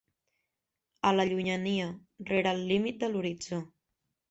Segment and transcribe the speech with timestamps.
[1.09, 1.91] A la llunyania,
[2.31, 3.63] rere el límit de l'horitzó.